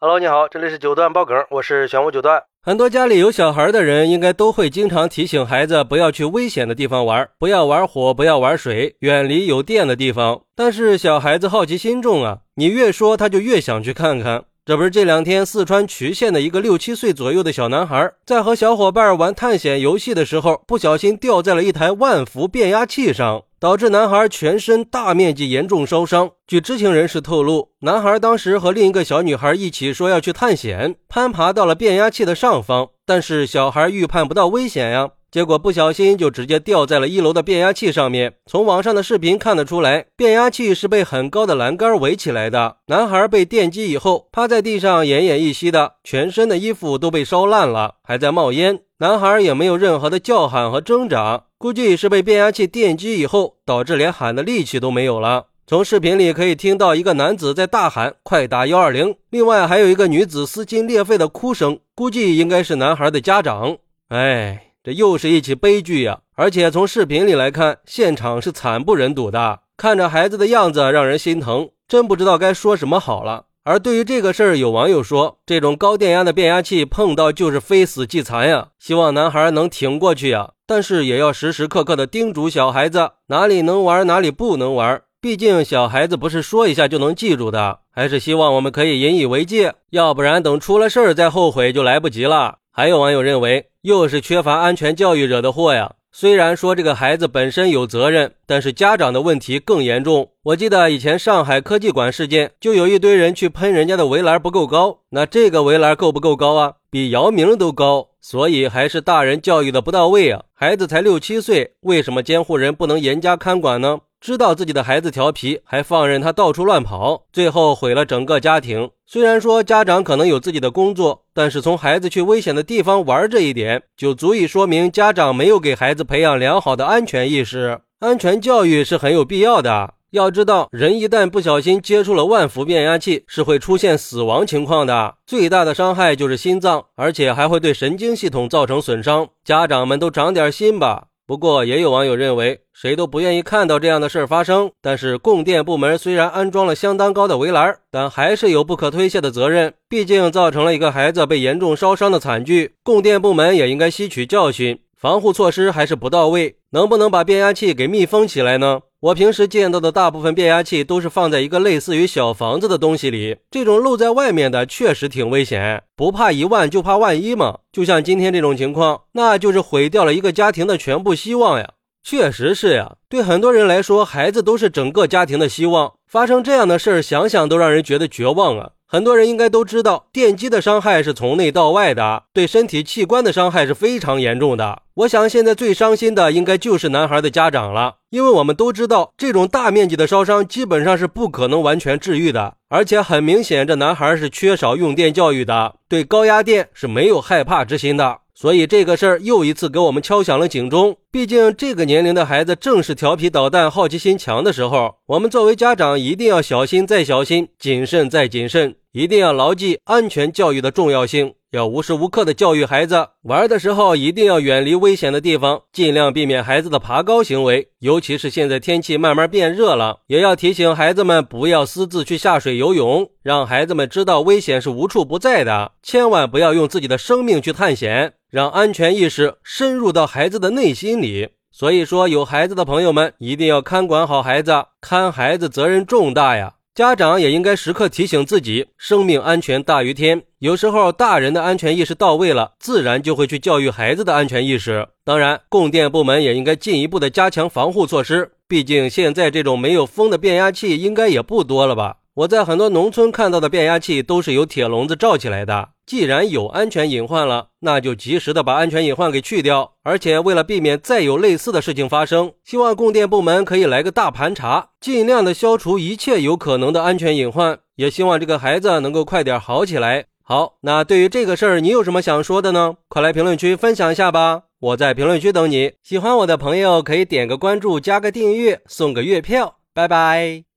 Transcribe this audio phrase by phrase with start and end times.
[0.00, 2.40] Hello，你好，这里是九段爆梗，我是玄武九段。
[2.62, 10.42] 很多家里有小孩的人，应该都会经常提醒孩子不要去危险的地方玩，不要玩火，不要玩水，远离有电的地方。
[10.54, 14.44] 但是小孩子好奇心重啊，你越说他就越想去看看。
[14.64, 26.30] 这不是这两天四川渠县的一个六七岁左右的小男孩，在和小伙伴玩探险游戏的时候，不小心掉在了一台万伏变压器上，导致男孩全身大面积严重烧伤。
[26.46, 35.10] 据知情人士透露，男孩当时和另一个小女孩一起说要去探险，攀爬到了变压器的上方，但是小孩预判不到危险呀。
[35.30, 38.32] 结果不小心就直接掉在了一楼的变压器上面。
[38.46, 42.76] 从网上的视频看得出来，变压器是被很高的栏杆围起来的。
[42.86, 48.80] 男孩被电击以后，趴在地上奄奄一息的，全身的衣服都被烧烂了，还在冒烟。
[49.00, 55.46] 男孩也没有任何的叫喊和挣扎，估计是被变压器电击以后，导致连喊的力气都没有了。
[55.66, 63.76] 从视频里可以听到一个男子在大喊“快打幺二零”，另外还有一个女子撕心裂肺的哭声，估计应该是男孩的家长。
[64.08, 64.64] 哎。
[64.84, 66.20] 这又是一起悲剧呀！
[66.34, 73.46] 而且从视频里来看，现场是惨不忍睹的，看着孩子的样子让人心疼，真不知道该说什么好了。
[73.64, 80.52] 而对于这个事儿，有网友说，这种高电压的变压器碰到就是非死即残呀，希望男孩能挺过去呀。
[80.68, 85.00] 但是也要时时刻刻的叮嘱小孩子哪里能玩，哪里不能玩。
[85.18, 92.58] 毕竟小孩子不是说一下就能记住的，还是希望我们可以引以为戒，要不然等出了事儿再后悔就来不及了。
[92.70, 95.92] 还有网友认为，又是缺乏安全教育惹的祸呀。
[96.12, 100.30] 虽然说这个孩子本身有责任，但是家长的问题更严重。
[100.44, 106.74] 我记得以前上海科技馆事件，就有一堆人去喷人家的围栏不够高，那这个围栏够不够高啊？
[106.90, 108.08] 比姚明都高。
[108.20, 110.42] 所以还是大人教育的不到位啊。
[110.52, 114.00] 孩子才六七岁，为什么监护人不能严加看管呢？
[114.20, 118.90] 知道自己的孩子调皮，还放任他到处乱跑，最后毁了整个家庭。
[119.06, 127.80] 虽然说家长可能有自己的工作，但是从孩子去危险的地方玩这一点，就足以说明家长没有给孩子培养良好的安全意识。
[128.00, 129.94] 安全教育是很有必要的。
[130.10, 135.16] 要知道，人一旦不小心接触了万伏变压器，是会出现死亡情况的。
[135.26, 139.28] 最大的伤害就是心脏，而且还会对神经系统造成损伤。
[139.44, 141.08] 家长们都长点心吧。
[141.26, 144.70] 不过，也有网友认为，谁都不愿意看到这样的事儿发生。
[144.80, 149.74] 但是，供电部门虽然安装了相当高的围栏，但还是有不可推卸的责任。
[149.90, 154.80] 毕竟，造成了一个孩子被严重烧伤的惨剧，供电部门也应该吸取教训。
[154.96, 158.80] 防护措施还是不到位，能不能把变压器给密封起来呢？
[159.00, 165.84] 我平时见到的大部分变压器都是放在一个类似于小房子的东西里，这种露在外面的确实挺危险。
[165.94, 171.74] 不怕一万就怕万一嘛，就像今天这种情况，那就是毁掉了一个家庭的全部希望呀。
[172.02, 175.92] 确实是呀，对很多人来说，孩子都是整个家庭的希望。
[176.08, 178.70] 发生这样的事儿，想想都让人觉得绝望啊。
[178.90, 184.80] 很多人应该都知道，电击的伤害是从内到外的，对身体器官的伤害是非常严重的。
[184.94, 198.20] 我想现在最伤心的应该就是男孩的家长了，因为我们都知道，这种大面积的烧伤基本上是不可能完全治愈的，而且很明显，这男孩是缺少用电教育的，对高压电是没有害怕之心的。
[198.40, 200.96] 所以这个事儿又一次给我们敲响了警钟。
[201.10, 211.34] 毕竟这个年龄的孩子正是调皮捣蛋、好奇心强的时候，我们作为家长一定要小心再小心，谨慎再谨慎，一定要牢记安全教育的重要性。
[211.52, 217.68] 要无时无刻的教育孩子，玩的时候一定要远离危险的地方，尽量避免孩子的爬高行为。
[217.78, 231.28] 尤其是现在天气慢慢变热了，也要提醒孩子们不要私自去下水游泳，让孩子们知道危险是无处不在的，千万不要用自己的生命去探险，让安全意识深入到孩子的内心里。
[231.52, 236.54] 所以说，有孩子的朋友们一定要看管好孩子，看孩子责任重大呀。
[236.78, 240.22] 家长也应该时刻提醒自己，生命安全大于天。
[240.38, 244.86] 有时候，大人的安全意识到位了，自然就会去教育孩子的安全意识。
[245.04, 248.30] 当然，供电部门也应该进一步的加强防护措施。
[248.46, 251.96] 毕竟，现在这种没有风的变压器应该也不多了吧？
[252.18, 255.68] 我在很多农村看到的变压器都是由铁笼子罩起来的。
[255.86, 259.74] 既然有安全隐患了，那就及时的把安全隐患给去掉。
[259.84, 267.60] 而且为了避免再有类似的事情发生，希望供电部门可以来个大盘查，尽量的消除一切有可能的安全隐患。
[267.76, 270.06] 也希望这个孩子能够快点好起来。
[270.24, 272.74] 好，那对于这个事儿，你有什么想说的呢？
[272.88, 275.74] 快来评论区分享一下吧，我在评论区等你。
[275.84, 279.58] 喜欢我的朋友可以点个关注，加个订阅，送个月票。
[279.72, 280.47] 拜拜。